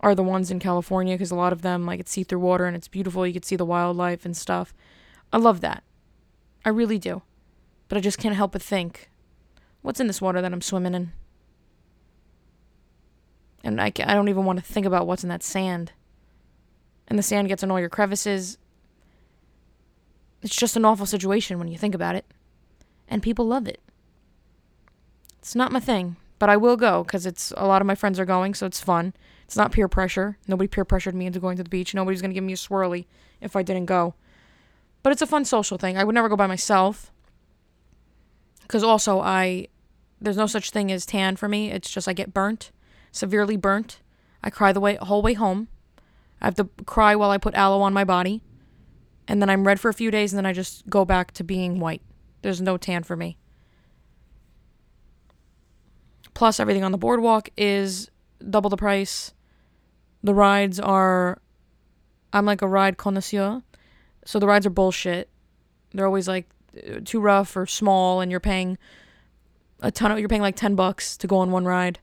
are 0.00 0.15
the 0.15 0.23
ones 0.23 0.50
in 0.50 0.61
California 0.61 1.15
because 1.15 1.31
a 1.31 1.37
lot 1.37 1.53
of 1.53 1.62
them 1.62 1.85
like 1.87 2.00
it's 2.00 2.11
see 2.12 2.23
through 2.23 2.38
water 2.38 2.67
and 2.67 2.77
it's 2.77 2.88
beautiful. 2.88 3.27
You 3.27 3.33
can 3.33 3.43
see 3.43 3.57
the 3.57 3.65
wildlife 3.65 4.25
and 4.25 4.37
stuff. 4.37 4.75
I 5.33 5.38
love 5.38 5.61
that. 5.62 5.83
I 6.65 6.69
really 6.69 6.99
do. 6.99 7.23
But 7.88 7.99
I 7.99 8.00
just 8.00 8.19
can't 8.19 8.37
help 8.37 8.53
but 8.53 8.62
think, 8.62 9.11
what's 9.83 10.00
in 10.00 10.07
this 10.07 10.21
water 10.21 10.43
that 10.43 10.53
I'm 10.53 10.61
swimming 10.61 10.95
in? 10.95 11.12
And 13.65 13.81
I, 13.81 13.87
I 13.87 14.15
don't 14.15 14.29
even 14.29 14.45
want 14.45 14.59
to 14.59 14.65
think 14.65 14.87
about 14.87 15.07
what's 15.07 15.23
in 15.23 15.29
that 15.31 15.43
sand. 15.43 15.93
And 17.09 17.19
the 17.19 17.23
sand 17.23 17.49
gets 17.49 17.62
in 17.62 17.71
all 17.71 17.81
your 17.81 17.88
crevices. 17.88 18.59
It's 20.43 20.55
just 20.55 20.77
an 20.77 20.85
awful 20.85 21.07
situation 21.07 21.59
when 21.59 21.69
you 21.69 21.79
think 21.79 21.95
about 21.95 22.15
it. 22.15 22.27
and 23.09 23.23
people 23.23 23.47
love 23.47 23.67
it. 23.67 23.81
It's 25.38 25.55
not 25.55 25.73
my 25.73 25.81
thing, 25.81 26.17
but 26.38 26.49
I 26.49 26.57
will 26.57 26.76
go 26.76 27.02
because 27.04 27.26
it's 27.26 27.52
a 27.57 27.66
lot 27.66 27.83
of 27.83 27.87
my 27.87 27.95
friends 27.95 28.18
are 28.18 28.25
going, 28.25 28.54
so 28.54 28.66
it's 28.66 28.80
fun. 28.80 29.14
It's 29.45 29.57
not 29.57 29.73
peer 29.73 29.88
pressure. 29.88 30.38
Nobody 30.47 30.68
peer 30.68 30.85
pressured 30.85 31.14
me 31.14 31.26
into 31.26 31.40
going 31.40 31.57
to 31.57 31.62
the 31.62 31.71
beach. 31.71 31.95
Nobody's 31.95 32.23
gonna 32.23 32.35
give 32.35 32.45
me 32.45 32.52
a 32.52 32.57
swirly 32.57 33.07
if 33.40 33.57
I 33.57 33.62
didn't 33.62 33.87
go. 33.87 34.14
But 35.02 35.12
it's 35.12 35.23
a 35.23 35.26
fun 35.26 35.45
social 35.45 35.78
thing. 35.78 35.97
I 35.97 36.04
would 36.04 36.14
never 36.14 36.28
go 36.28 36.37
by 36.37 36.47
myself 36.47 37.12
because 38.62 38.83
also 38.83 39.21
I 39.21 39.68
there's 40.21 40.37
no 40.37 40.47
such 40.47 40.71
thing 40.71 40.92
as 40.92 41.07
tan 41.07 41.37
for 41.37 41.49
me. 41.49 41.71
It's 41.71 41.90
just 41.90 42.09
I 42.09 42.12
get 42.12 42.35
burnt, 42.35 42.73
severely 43.12 43.57
burnt. 43.57 44.00
I 44.42 44.50
cry 44.50 44.73
the 44.73 44.80
way 44.80 44.97
whole 44.97 45.23
way 45.23 45.35
home. 45.35 45.68
I 46.40 46.45
have 46.45 46.54
to 46.57 46.68
cry 46.85 47.16
while 47.16 47.30
I 47.30 47.38
put 47.38 47.54
aloe 47.54 47.80
on 47.80 47.92
my 47.92 48.04
body. 48.04 48.42
And 49.26 49.42
then 49.42 49.50
I'm 49.50 49.66
red 49.66 49.80
for 49.80 49.88
a 49.88 49.95
few 49.95 50.11
days 50.11 50.33
and 50.33 50.38
then 50.38 50.47
I 50.47 50.52
just 50.52 50.88
go 50.88 51.04
back 51.04 51.33
to 51.33 51.45
being 51.45 51.80
white. 51.80 52.02
There's 52.42 52.61
no 52.61 52.76
tan 52.76 53.02
for 53.02 53.16
me. 53.16 53.38
Plus 56.38 56.61
everything 56.61 56.85
on 56.85 56.92
the 56.92 56.99
boardwalk 56.99 57.49
is 57.57 58.12
double 58.49 58.71
the 58.71 58.76
price. 58.76 59.35
The 60.23 60.33
rides 60.33 60.78
are 60.78 61.42
I'm 62.33 62.47
like 62.47 62.62
a 62.62 62.68
ride 62.68 62.97
connoisseur. 62.97 63.61
So 64.25 64.38
the 64.38 64.47
rides 64.47 64.64
are 64.64 64.71
bullshit. 64.71 65.28
They're 65.92 66.07
always 66.07 66.28
like 66.28 66.49
too 67.04 67.18
rough 67.18 67.57
or 67.57 67.66
small 67.66 68.21
and 68.21 68.30
you're 68.30 68.38
paying 68.38 68.78
a 69.80 69.90
ton 69.90 70.12
of 70.12 70.21
you're 70.21 70.28
paying 70.28 70.40
like 70.40 70.54
10 70.54 70.76
bucks 70.76 71.16
to 71.16 71.26
go 71.26 71.38
on 71.38 71.50
one 71.50 71.64
ride. 71.64 71.99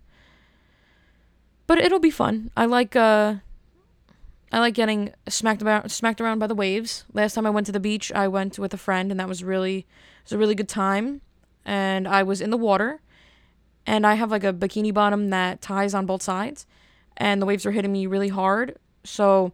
But 1.66 1.78
it'll 1.78 2.00
be 2.00 2.12
fun. 2.12 2.52
I 2.58 2.66
like 2.66 2.94
uh 2.94 3.36
I 4.52 4.60
like 4.60 4.74
getting 4.74 5.14
smacked 5.30 5.62
about 5.62 5.90
smacked 5.92 6.20
around 6.20 6.40
by 6.40 6.48
the 6.48 6.56
waves. 6.56 7.06
Last 7.14 7.36
time 7.36 7.46
I 7.46 7.52
went 7.52 7.68
to 7.68 7.72
the 7.72 7.80
beach, 7.80 8.12
I 8.12 8.28
went 8.28 8.60
with 8.60 8.74
a 8.74 8.78
friend 8.78 9.12
and 9.12 9.20
that 9.22 9.30
was 9.30 9.46
really 9.46 9.78
it 9.78 9.86
was 10.26 10.34
a 10.34 10.38
really 10.38 10.56
good 10.56 10.68
time. 10.68 11.22
And 11.64 12.06
I 12.06 12.22
was 12.22 12.42
in 12.42 12.50
the 12.50 12.58
water 12.58 13.00
and 13.86 14.06
I 14.06 14.16
have 14.16 14.32
like 14.32 14.44
a 14.44 14.54
bikini 14.54 14.94
bottom 14.94 15.30
that 15.30 15.62
ties 15.62 15.94
on 15.94 16.06
both 16.06 16.22
sides 16.22 16.66
and 17.18 17.42
the 17.42 17.46
waves 17.46 17.66
were 17.66 17.72
hitting 17.72 17.92
me 17.92 18.08
really 18.08 18.30
hard. 18.30 18.78
So 19.04 19.54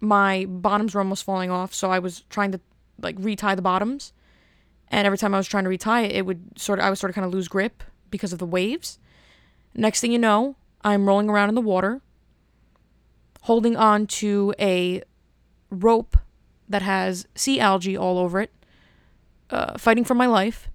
my 0.00 0.46
bottoms 0.48 0.94
were 0.94 1.00
almost 1.00 1.24
falling 1.24 1.50
off, 1.50 1.74
so 1.74 1.90
I 1.90 1.98
was 1.98 2.22
trying 2.28 2.52
to 2.52 2.60
like 3.00 3.16
retie 3.18 3.54
the 3.54 3.62
bottoms. 3.62 4.12
And 4.88 5.06
every 5.06 5.18
time 5.18 5.34
I 5.34 5.38
was 5.38 5.48
trying 5.48 5.64
to 5.64 5.70
retie 5.70 6.04
it, 6.04 6.12
it 6.12 6.26
would 6.26 6.58
sort 6.58 6.78
of 6.78 6.84
I 6.84 6.90
would 6.90 6.98
sort 6.98 7.10
of 7.10 7.14
kind 7.14 7.24
of 7.24 7.32
lose 7.32 7.48
grip 7.48 7.82
because 8.10 8.32
of 8.32 8.38
the 8.38 8.46
waves. 8.46 8.98
Next 9.74 10.00
thing 10.00 10.12
you 10.12 10.18
know, 10.18 10.56
I'm 10.82 11.06
rolling 11.06 11.30
around 11.30 11.48
in 11.48 11.54
the 11.54 11.62
water, 11.62 12.02
holding 13.42 13.76
on 13.76 14.06
to 14.06 14.54
a 14.58 15.02
rope 15.70 16.18
that 16.68 16.82
has 16.82 17.26
sea 17.34 17.58
algae 17.58 17.96
all 17.96 18.18
over 18.18 18.40
it, 18.40 18.52
uh, 19.50 19.78
fighting 19.78 20.04
for 20.04 20.14
my 20.14 20.26
life. 20.26 20.68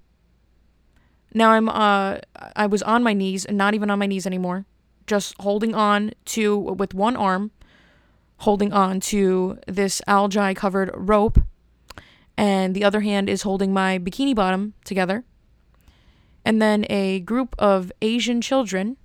Now 1.37 1.51
I'm 1.51 1.69
uh 1.69 2.17
I 2.55 2.65
was 2.65 2.81
on 2.81 3.03
my 3.03 3.13
knees 3.13 3.45
and 3.45 3.59
not 3.59 3.75
even 3.75 3.91
on 3.91 3.99
my 3.99 4.07
knees 4.07 4.25
anymore, 4.25 4.65
just 5.05 5.35
holding 5.39 5.75
on 5.75 6.13
to 6.33 6.57
with 6.57 6.95
one 6.95 7.15
arm, 7.15 7.51
holding 8.37 8.73
on 8.73 8.99
to 9.11 9.59
this 9.67 10.01
algae 10.07 10.55
covered 10.55 10.89
rope, 10.95 11.39
and 12.35 12.73
the 12.73 12.83
other 12.83 13.01
hand 13.01 13.29
is 13.29 13.43
holding 13.43 13.71
my 13.71 13.99
bikini 13.99 14.33
bottom 14.33 14.73
together. 14.83 15.25
And 16.43 16.59
then 16.59 16.87
a 16.89 17.19
group 17.19 17.53
of 17.59 17.91
Asian 18.01 18.41
children 18.41 18.97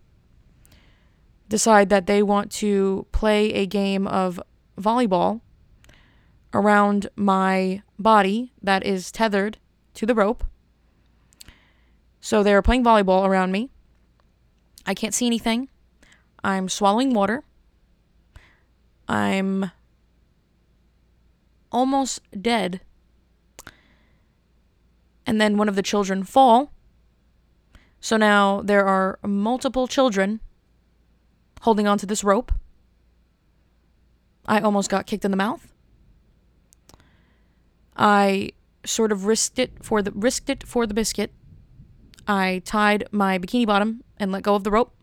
decide 1.50 1.90
that 1.90 2.06
they 2.06 2.22
want 2.22 2.50
to 2.52 3.06
play 3.12 3.52
a 3.52 3.66
game 3.66 4.06
of 4.06 4.40
volleyball 4.80 5.42
around 6.54 7.08
my 7.14 7.82
body 7.98 8.52
that 8.62 8.86
is 8.86 9.12
tethered 9.12 9.58
to 9.92 10.06
the 10.06 10.14
rope. 10.14 10.44
So 12.23 12.43
they're 12.45 12.62
playing 12.62 12.85
volleyball 12.85 13.26
around 13.26 13.50
me. 13.50 13.69
I 14.87 14.95
can't 14.95 15.12
see 15.12 15.26
anything. 15.26 15.69
I'm 16.45 16.69
swallowing 16.69 17.12
water. 17.12 17.43
I'm 19.09 19.73
almost 21.73 22.21
dead. 22.41 22.81
And 25.26 25.41
then 25.41 25.57
one 25.57 25.69
of 25.69 25.75
the 25.75 25.83
children 25.83 26.23
fall. 26.23 26.73
So 28.00 28.17
now 28.17 28.62
there 28.62 28.87
are 28.87 29.19
multiple 29.25 29.88
children 29.88 30.41
holding 31.62 31.88
onto 31.88 32.07
this 32.07 32.23
rope. 32.23 32.52
I 34.47 34.61
almost 34.61 34.91
got 34.91 35.07
kicked 35.07 35.25
in 35.25 35.33
the 35.33 35.37
mouth. 35.37 35.73
I 37.97 38.50
sort 38.85 39.11
of 39.11 39.26
risked 39.26 39.59
it 39.59 39.73
for 39.85 40.02
the 40.02 40.12
risked 40.12 40.49
it 40.50 40.67
for 40.67 40.87
the 40.87 40.95
biscuit. 40.95 41.33
I 42.26 42.62
tied 42.64 43.09
my 43.11 43.38
bikini 43.38 43.67
bottom 43.67 44.02
and 44.19 44.31
let 44.33 44.43
go 44.43 44.55
of 44.55 44.64
the 44.64 44.71
rope. 44.71 44.95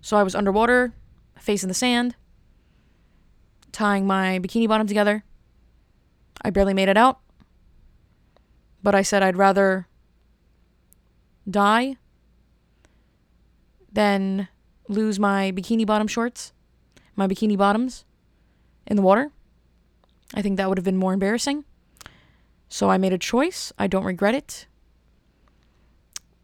So 0.00 0.16
I 0.16 0.22
was 0.22 0.34
underwater, 0.34 0.94
face 1.38 1.62
in 1.62 1.68
the 1.68 1.74
sand, 1.74 2.16
tying 3.72 4.06
my 4.06 4.38
bikini 4.40 4.68
bottom 4.68 4.86
together. 4.86 5.24
I 6.42 6.50
barely 6.50 6.74
made 6.74 6.88
it 6.88 6.96
out. 6.96 7.20
But 8.82 8.94
I 8.94 9.02
said 9.02 9.22
I'd 9.22 9.36
rather 9.36 9.86
die 11.48 11.96
than 13.92 14.48
lose 14.88 15.18
my 15.18 15.52
bikini 15.52 15.86
bottom 15.86 16.06
shorts, 16.06 16.52
my 17.14 17.26
bikini 17.26 17.56
bottoms 17.56 18.04
in 18.86 18.96
the 18.96 19.02
water. 19.02 19.30
I 20.34 20.42
think 20.42 20.56
that 20.56 20.68
would 20.68 20.78
have 20.78 20.84
been 20.84 20.96
more 20.96 21.12
embarrassing. 21.12 21.64
So 22.68 22.88
I 22.88 22.98
made 22.98 23.12
a 23.12 23.18
choice. 23.18 23.72
I 23.78 23.86
don't 23.86 24.04
regret 24.04 24.34
it. 24.34 24.66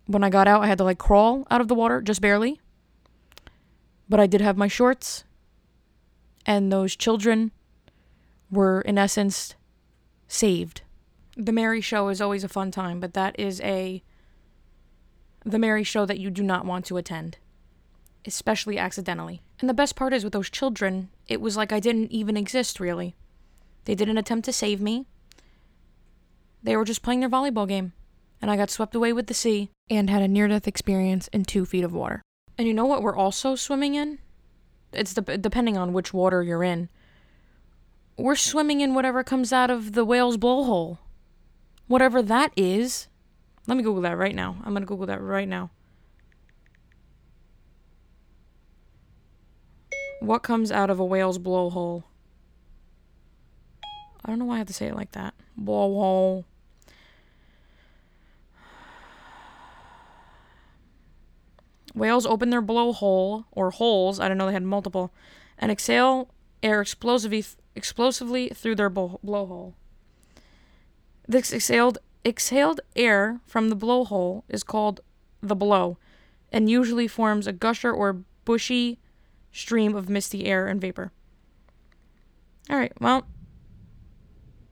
When 0.06 0.22
I 0.22 0.30
got 0.30 0.48
out, 0.48 0.62
I 0.62 0.66
had 0.66 0.78
to 0.78 0.84
like 0.84 0.98
crawl 0.98 1.46
out 1.50 1.60
of 1.60 1.68
the 1.68 1.74
water, 1.74 2.00
just 2.00 2.20
barely. 2.20 2.60
But 4.08 4.20
I 4.20 4.26
did 4.26 4.40
have 4.40 4.56
my 4.56 4.68
shorts. 4.68 5.24
And 6.44 6.72
those 6.72 6.94
children 6.94 7.50
were, 8.50 8.80
in 8.80 8.98
essence, 8.98 9.56
saved. 10.28 10.82
The 11.36 11.52
Mary 11.52 11.80
Show 11.80 12.08
is 12.08 12.20
always 12.20 12.44
a 12.44 12.48
fun 12.48 12.70
time, 12.70 13.00
but 13.00 13.14
that 13.14 13.38
is 13.38 13.60
a. 13.60 14.02
The 15.44 15.58
Mary 15.58 15.84
Show 15.84 16.06
that 16.06 16.18
you 16.18 16.30
do 16.30 16.42
not 16.42 16.64
want 16.64 16.86
to 16.86 16.96
attend, 16.96 17.38
especially 18.24 18.78
accidentally. 18.78 19.42
And 19.60 19.68
the 19.68 19.74
best 19.74 19.96
part 19.96 20.12
is 20.12 20.24
with 20.24 20.32
those 20.32 20.50
children, 20.50 21.10
it 21.28 21.40
was 21.40 21.56
like 21.56 21.72
I 21.72 21.80
didn't 21.80 22.12
even 22.12 22.36
exist, 22.36 22.80
really. 22.80 23.16
They 23.84 23.94
didn't 23.94 24.18
attempt 24.18 24.44
to 24.46 24.52
save 24.52 24.80
me. 24.80 25.06
They 26.62 26.76
were 26.76 26.84
just 26.84 27.02
playing 27.02 27.20
their 27.20 27.28
volleyball 27.28 27.68
game, 27.68 27.92
and 28.40 28.50
I 28.50 28.56
got 28.56 28.70
swept 28.70 28.94
away 28.94 29.12
with 29.12 29.26
the 29.26 29.34
sea 29.34 29.70
and 29.90 30.10
had 30.10 30.22
a 30.22 30.28
near 30.28 30.48
death 30.48 30.68
experience 30.68 31.28
in 31.28 31.44
two 31.44 31.64
feet 31.64 31.84
of 31.84 31.92
water. 31.92 32.22
And 32.58 32.66
you 32.66 32.74
know 32.74 32.86
what 32.86 33.02
we're 33.02 33.16
also 33.16 33.54
swimming 33.54 33.94
in? 33.94 34.18
It's 34.92 35.14
de- 35.14 35.38
depending 35.38 35.76
on 35.76 35.92
which 35.92 36.12
water 36.14 36.42
you're 36.42 36.64
in. 36.64 36.88
We're 38.16 38.36
swimming 38.36 38.80
in 38.80 38.94
whatever 38.94 39.22
comes 39.22 39.52
out 39.52 39.70
of 39.70 39.92
the 39.92 40.04
whale's 40.04 40.38
blowhole. 40.38 40.98
Whatever 41.86 42.22
that 42.22 42.52
is. 42.56 43.08
Let 43.66 43.76
me 43.76 43.82
Google 43.82 44.02
that 44.02 44.16
right 44.16 44.34
now. 44.34 44.56
I'm 44.64 44.72
going 44.72 44.82
to 44.82 44.86
Google 44.86 45.06
that 45.06 45.20
right 45.20 45.48
now. 45.48 45.70
What 50.20 50.42
comes 50.42 50.72
out 50.72 50.88
of 50.88 50.98
a 50.98 51.04
whale's 51.04 51.38
blowhole? 51.38 52.04
I 54.24 54.30
don't 54.30 54.38
know 54.38 54.46
why 54.46 54.56
I 54.56 54.58
have 54.58 54.66
to 54.68 54.72
say 54.72 54.86
it 54.86 54.96
like 54.96 55.12
that. 55.12 55.34
Blowhole. 55.60 56.44
Whales 61.96 62.26
open 62.26 62.50
their 62.50 62.62
blowhole 62.62 63.46
or 63.50 63.70
holes. 63.70 64.20
I 64.20 64.28
don't 64.28 64.36
know 64.36 64.46
they 64.46 64.52
had 64.52 64.62
multiple, 64.62 65.12
and 65.58 65.72
exhale 65.72 66.28
air 66.62 66.82
explosively 66.82 67.44
explosively 67.74 68.50
through 68.50 68.74
their 68.74 68.90
blowhole. 68.90 69.72
This 71.26 71.52
exhaled 71.52 71.98
exhaled 72.24 72.82
air 72.94 73.40
from 73.46 73.70
the 73.70 73.76
blowhole 73.76 74.42
is 74.48 74.62
called 74.62 75.00
the 75.40 75.56
blow, 75.56 75.96
and 76.52 76.68
usually 76.68 77.08
forms 77.08 77.46
a 77.46 77.52
gusher 77.52 77.92
or 77.92 78.22
bushy 78.44 78.98
stream 79.50 79.96
of 79.96 80.10
misty 80.10 80.44
air 80.44 80.66
and 80.66 80.80
vapor. 80.80 81.12
All 82.68 82.76
right, 82.76 82.92
well, 83.00 83.26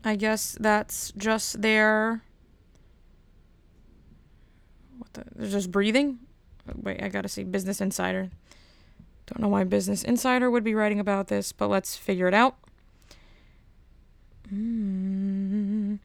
I 0.04 0.16
guess 0.16 0.58
that's 0.60 1.10
just 1.16 1.62
their. 1.62 2.22
What 4.98 5.14
the? 5.14 5.24
They're 5.34 5.50
just 5.50 5.70
breathing. 5.70 6.18
Wait, 6.74 7.02
I 7.02 7.08
gotta 7.08 7.28
see 7.28 7.44
Business 7.44 7.80
Insider. 7.80 8.30
Don't 9.26 9.40
know 9.40 9.48
why 9.48 9.64
Business 9.64 10.02
Insider 10.02 10.50
would 10.50 10.64
be 10.64 10.74
writing 10.74 11.00
about 11.00 11.28
this, 11.28 11.52
but 11.52 11.68
let's 11.68 11.96
figure 11.96 12.28
it 12.28 12.34
out. 12.34 12.56
Mm. 14.52 15.98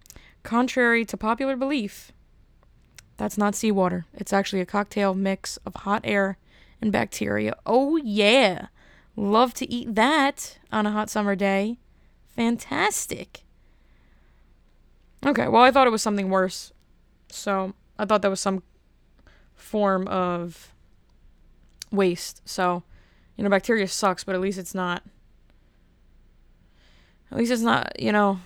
Contrary 0.44 1.04
to 1.06 1.18
popular 1.18 1.56
belief, 1.56 2.12
that's 3.18 3.38
not 3.38 3.56
seawater. 3.56 4.06
It's 4.14 4.32
actually 4.32 4.62
a 4.62 4.66
cocktail 4.66 5.14
mix 5.14 5.58
of 5.66 5.76
hot 5.76 6.02
air 6.06 6.38
and 6.82 6.92
bacteria. 6.92 7.56
Oh, 7.66 7.98
yeah. 7.98 8.68
Love 9.18 9.54
to 9.56 9.70
eat 9.70 9.96
that 9.96 10.58
on 10.72 10.86
a 10.86 10.92
hot 10.92 11.10
summer 11.10 11.36
day. 11.36 11.78
Fantastic. 12.36 13.44
Okay, 15.26 15.50
well, 15.50 15.64
I 15.64 15.72
thought 15.72 15.88
it 15.88 15.92
was 15.92 16.02
something 16.02 16.30
worse. 16.30 16.72
So 17.28 17.74
I 17.98 18.06
thought 18.06 18.22
that 18.22 18.30
was 18.30 18.40
some 18.40 18.64
form 19.60 20.08
of 20.08 20.74
waste. 21.92 22.42
So, 22.46 22.84
you 23.36 23.44
know, 23.44 23.50
bacteria 23.50 23.88
sucks, 23.88 24.24
but 24.24 24.36
at 24.36 24.42
least 24.42 24.58
it's 24.58 24.76
not. 24.76 25.04
At 27.32 27.38
least 27.38 27.52
it's 27.52 27.62
not, 27.62 28.00
you 28.00 28.12
know, 28.12 28.40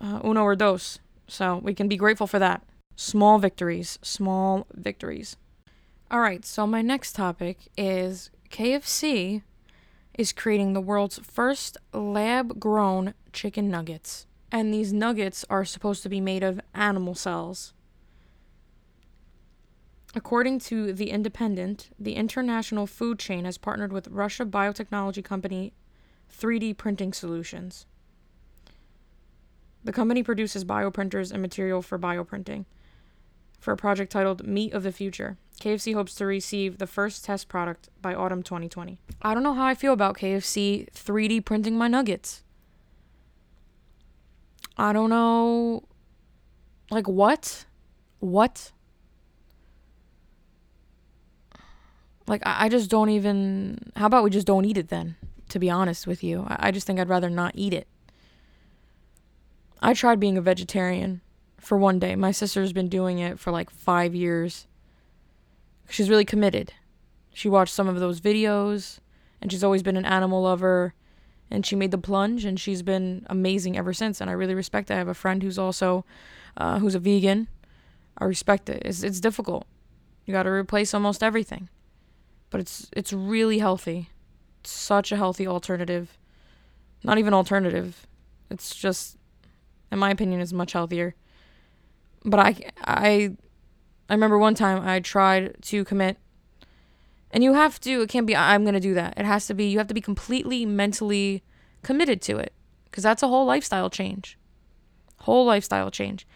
uh, 0.00 0.20
uno 0.24 0.42
or 0.42 0.56
dos. 0.56 0.98
So 1.26 1.56
we 1.56 1.74
can 1.74 1.88
be 1.88 1.96
grateful 1.96 2.26
for 2.26 2.38
that. 2.38 2.62
Small 2.96 3.38
victories. 3.38 3.98
Small 4.02 4.66
victories. 4.74 5.36
All 6.10 6.20
right, 6.20 6.44
so 6.44 6.66
my 6.66 6.80
next 6.80 7.14
topic 7.14 7.58
is 7.76 8.30
KFC 8.50 9.42
is 10.14 10.32
creating 10.32 10.72
the 10.72 10.80
world's 10.80 11.18
first 11.18 11.76
lab 11.92 12.58
grown 12.58 13.14
chicken 13.32 13.70
nuggets. 13.70 14.26
And 14.50 14.72
these 14.72 14.92
nuggets 14.92 15.44
are 15.50 15.64
supposed 15.64 16.02
to 16.02 16.08
be 16.08 16.20
made 16.20 16.42
of 16.42 16.60
animal 16.74 17.14
cells. 17.14 17.74
According 20.14 20.60
to 20.60 20.92
The 20.92 21.10
Independent, 21.10 21.90
the 21.98 22.14
international 22.14 22.86
food 22.86 23.18
chain 23.18 23.44
has 23.44 23.58
partnered 23.58 23.92
with 23.92 24.08
Russia 24.08 24.46
biotechnology 24.46 25.22
company 25.22 25.72
3D 26.32 26.76
Printing 26.76 27.12
Solutions. 27.12 27.86
The 29.84 29.92
company 29.92 30.22
produces 30.22 30.64
bioprinters 30.64 31.30
and 31.30 31.42
material 31.42 31.82
for 31.82 31.98
bioprinting 31.98 32.64
for 33.58 33.72
a 33.72 33.76
project 33.76 34.12
titled 34.12 34.46
Meat 34.46 34.72
of 34.72 34.82
the 34.82 34.92
Future. 34.92 35.36
KFC 35.60 35.94
hopes 35.94 36.14
to 36.14 36.26
receive 36.26 36.78
the 36.78 36.86
first 36.86 37.24
test 37.24 37.48
product 37.48 37.88
by 38.00 38.14
autumn 38.14 38.42
2020. 38.42 38.98
I 39.20 39.34
don't 39.34 39.42
know 39.42 39.54
how 39.54 39.66
I 39.66 39.74
feel 39.74 39.92
about 39.92 40.16
KFC 40.16 40.88
3D 40.92 41.44
printing 41.44 41.76
my 41.76 41.88
nuggets. 41.88 42.44
I 44.76 44.92
don't 44.92 45.10
know. 45.10 45.84
Like, 46.90 47.08
what? 47.08 47.66
What? 48.20 48.72
Like, 52.28 52.42
I, 52.46 52.66
I 52.66 52.68
just 52.68 52.90
don't 52.90 53.10
even. 53.10 53.90
How 53.96 54.06
about 54.06 54.24
we 54.24 54.30
just 54.30 54.46
don't 54.46 54.64
eat 54.64 54.78
it 54.78 54.88
then? 54.88 55.16
To 55.50 55.58
be 55.58 55.70
honest 55.70 56.06
with 56.06 56.22
you, 56.22 56.44
I, 56.48 56.68
I 56.68 56.70
just 56.70 56.86
think 56.86 57.00
I'd 57.00 57.08
rather 57.08 57.30
not 57.30 57.52
eat 57.54 57.72
it. 57.72 57.88
I 59.80 59.94
tried 59.94 60.20
being 60.20 60.36
a 60.36 60.42
vegetarian 60.42 61.20
for 61.58 61.78
one 61.78 61.98
day. 61.98 62.14
My 62.16 62.32
sister's 62.32 62.72
been 62.72 62.88
doing 62.88 63.18
it 63.18 63.38
for 63.38 63.50
like 63.50 63.70
five 63.70 64.14
years. 64.14 64.66
She's 65.88 66.10
really 66.10 66.24
committed. 66.24 66.74
She 67.32 67.48
watched 67.48 67.72
some 67.72 67.88
of 67.88 67.98
those 67.98 68.20
videos, 68.20 68.98
and 69.40 69.50
she's 69.50 69.64
always 69.64 69.82
been 69.82 69.96
an 69.96 70.04
animal 70.04 70.42
lover. 70.42 70.94
And 71.50 71.64
she 71.64 71.76
made 71.76 71.92
the 71.92 71.98
plunge, 71.98 72.44
and 72.44 72.60
she's 72.60 72.82
been 72.82 73.24
amazing 73.30 73.78
ever 73.78 73.94
since. 73.94 74.20
And 74.20 74.28
I 74.28 74.34
really 74.34 74.54
respect 74.54 74.90
it. 74.90 74.94
I 74.94 74.98
have 74.98 75.08
a 75.08 75.14
friend 75.14 75.42
who's 75.42 75.58
also, 75.58 76.04
uh, 76.58 76.78
who's 76.78 76.94
a 76.94 76.98
vegan. 76.98 77.48
I 78.18 78.24
respect 78.24 78.68
it. 78.68 78.82
It's 78.84 79.02
it's 79.02 79.20
difficult. 79.20 79.66
You 80.26 80.32
got 80.32 80.42
to 80.42 80.50
replace 80.50 80.92
almost 80.92 81.22
everything, 81.22 81.70
but 82.50 82.60
it's 82.60 82.88
it's 82.92 83.12
really 83.12 83.58
healthy. 83.58 84.10
It's 84.60 84.70
such 84.70 85.12
a 85.12 85.16
healthy 85.16 85.46
alternative. 85.46 86.18
Not 87.04 87.18
even 87.18 87.32
alternative. 87.32 88.06
It's 88.50 88.74
just, 88.74 89.16
in 89.92 89.98
my 89.98 90.10
opinion, 90.10 90.40
is 90.40 90.52
much 90.52 90.72
healthier 90.72 91.14
but 92.24 92.40
I 92.40 92.56
I 92.84 93.30
I 94.08 94.14
remember 94.14 94.38
one 94.38 94.54
time 94.54 94.86
I 94.86 95.00
tried 95.00 95.56
to 95.62 95.84
commit 95.84 96.18
and 97.30 97.44
you 97.44 97.54
have 97.54 97.80
to 97.80 98.02
it 98.02 98.08
can't 98.08 98.26
be 98.26 98.36
I'm 98.36 98.62
going 98.64 98.74
to 98.74 98.80
do 98.80 98.94
that. 98.94 99.14
It 99.16 99.24
has 99.24 99.46
to 99.46 99.54
be 99.54 99.66
you 99.68 99.78
have 99.78 99.88
to 99.88 99.94
be 99.94 100.00
completely 100.00 100.66
mentally 100.66 101.42
committed 101.82 102.20
to 102.22 102.38
it 102.38 102.52
cuz 102.92 103.04
that's 103.04 103.22
a 103.22 103.28
whole 103.28 103.46
lifestyle 103.46 103.90
change. 103.90 104.38
Whole 105.20 105.44
lifestyle 105.44 105.90
change. 105.90 106.26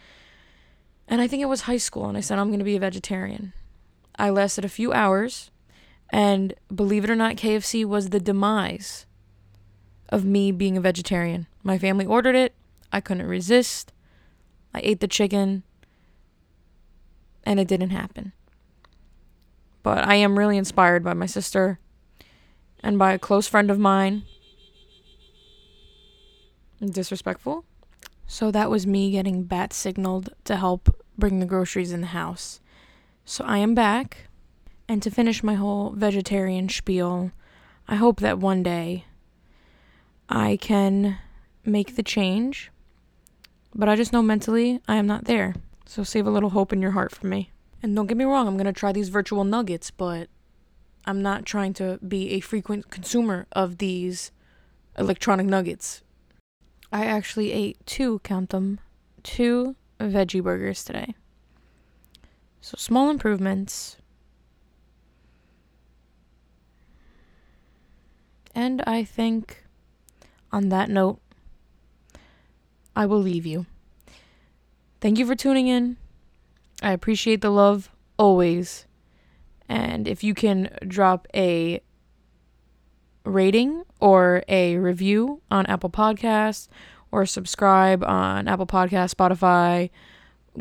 And 1.09 1.21
I 1.21 1.29
think 1.29 1.43
it 1.43 1.47
was 1.47 1.63
high 1.63 1.79
school 1.79 2.07
and 2.07 2.17
I 2.17 2.21
said 2.21 2.39
I'm 2.39 2.49
going 2.49 2.59
to 2.59 2.65
be 2.65 2.77
a 2.77 2.81
vegetarian. 2.81 3.53
I 4.17 4.31
lasted 4.31 4.65
a 4.65 4.69
few 4.69 4.93
hours 4.93 5.51
and 6.13 6.53
believe 6.73 7.05
it 7.05 7.11
or 7.11 7.17
not 7.17 7.37
KFC 7.37 7.85
was 7.85 8.11
the 8.11 8.21
demise 8.21 9.07
of 10.11 10.27
me 10.27 10.53
being 10.53 10.77
a 10.77 10.81
vegetarian. 10.81 11.47
My 11.63 11.79
family 11.79 12.05
ordered 12.05 12.37
it. 12.37 12.55
I 12.93 13.01
couldn't 13.01 13.27
resist. 13.27 13.93
I 14.75 14.81
ate 14.85 15.01
the 15.01 15.09
chicken 15.09 15.63
and 17.45 17.59
it 17.59 17.67
didn't 17.67 17.91
happen. 17.91 18.33
But 19.83 20.07
I 20.07 20.15
am 20.17 20.39
really 20.39 20.59
inspired 20.59 21.03
by 21.03 21.15
my 21.15 21.27
sister 21.27 21.79
and 22.83 22.99
by 22.99 23.13
a 23.13 23.19
close 23.19 23.49
friend 23.49 23.71
of 23.71 23.79
mine. 23.79 24.25
Disrespectful. 26.85 27.65
So 28.27 28.51
that 28.51 28.71
was 28.71 28.87
me 28.87 29.11
getting 29.11 29.45
bat 29.45 29.73
signaled 29.73 30.31
to 30.45 30.57
help 30.57 30.95
bring 31.17 31.39
the 31.39 31.47
groceries 31.47 31.93
in 31.93 32.01
the 32.03 32.09
house. 32.09 32.61
So 33.25 33.45
I 33.45 33.59
am 33.59 33.75
back. 33.75 34.29
And 34.93 35.03
to 35.05 35.11
finish 35.11 35.43
my 35.43 35.55
whole 35.55 35.95
vegetarian 35.97 36.69
spiel, 36.69 37.33
I 37.89 37.95
hope 37.95 38.21
that 38.21 38.39
one 38.39 38.63
day 38.63 39.07
I 40.29 40.59
can 40.61 41.17
make 41.65 41.97
the 41.97 42.03
change. 42.03 42.71
But 43.75 43.89
I 43.89 43.97
just 43.97 44.13
know 44.13 44.21
mentally 44.21 44.83
I 44.87 44.97
am 44.97 45.07
not 45.07 45.25
there. 45.25 45.55
So 45.87 46.05
save 46.05 46.27
a 46.27 46.31
little 46.31 46.51
hope 46.51 46.75
in 46.75 46.83
your 46.83 46.91
heart 46.91 47.11
for 47.11 47.27
me. 47.27 47.53
And 47.83 47.97
don't 47.97 48.07
get 48.07 48.19
me 48.19 48.27
wrong, 48.27 48.47
I'm 48.47 48.59
going 48.59 48.67
to 48.67 48.73
try 48.79 48.93
these 48.93 49.09
virtual 49.09 49.45
nuggets, 49.45 49.91
but 49.91 50.29
I'm 51.07 51.23
not 51.23 51.47
trying 51.47 51.73
to 51.73 51.99
be 52.07 52.33
a 52.33 52.41
frequent 52.41 52.91
consumer 52.91 53.47
of 53.53 53.79
these 53.79 54.31
electronic 54.99 55.47
nuggets. 55.47 56.03
I 56.93 57.07
actually 57.07 57.51
ate 57.53 57.79
two, 57.87 58.19
count 58.25 58.51
them, 58.51 58.79
two 59.23 59.75
veggie 59.99 60.43
burgers 60.43 60.85
today. 60.85 61.15
So 62.61 62.75
small 62.77 63.09
improvements. 63.09 63.97
And 68.55 68.83
I 68.87 69.05
think 69.05 69.65
on 70.51 70.69
that 70.69 70.91
note, 70.91 71.21
I 72.95 73.07
will 73.07 73.21
leave 73.21 73.47
you. 73.47 73.67
Thank 75.01 75.19
you 75.19 75.27
for 75.27 75.35
tuning 75.35 75.69
in. 75.69 75.97
I 76.83 76.93
appreciate 76.93 77.41
the 77.41 77.51
love 77.51 77.91
always. 78.19 78.87
And 79.69 80.07
if 80.07 80.23
you 80.23 80.35
can 80.35 80.77
drop 80.87 81.27
a 81.35 81.81
rating 83.25 83.85
or 84.01 84.43
a 84.49 84.77
review 84.77 85.41
on 85.51 85.65
Apple 85.67 85.91
Podcasts 85.91 86.69
or 87.11 87.25
subscribe 87.25 88.03
on 88.03 88.49
Apple 88.49 88.67
Podcast, 88.67 89.15
Spotify, 89.15 89.91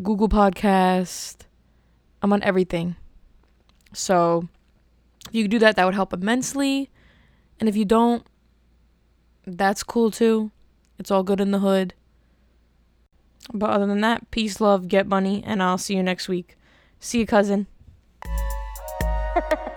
Google 0.01 0.29
Podcast, 0.29 1.37
I'm 2.21 2.31
on 2.31 2.43
everything. 2.43 2.95
So 3.93 4.47
if 5.27 5.33
you 5.35 5.43
could 5.43 5.51
do 5.51 5.59
that, 5.59 5.75
that 5.75 5.85
would 5.85 5.95
help 5.95 6.13
immensely. 6.13 6.90
And 7.61 7.69
if 7.69 7.77
you 7.77 7.85
don't, 7.85 8.25
that's 9.45 9.83
cool 9.83 10.09
too. 10.09 10.49
It's 10.97 11.11
all 11.11 11.21
good 11.21 11.39
in 11.39 11.51
the 11.51 11.59
hood. 11.59 11.93
But 13.53 13.69
other 13.69 13.85
than 13.85 14.01
that, 14.01 14.31
peace, 14.31 14.59
love, 14.59 14.87
get 14.87 15.05
money, 15.05 15.43
and 15.45 15.61
I'll 15.61 15.77
see 15.77 15.95
you 15.95 16.01
next 16.01 16.27
week. 16.27 16.57
See 16.99 17.19
you, 17.19 17.27
cousin. 17.27 17.67